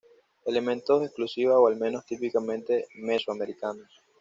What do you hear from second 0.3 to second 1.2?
Elementos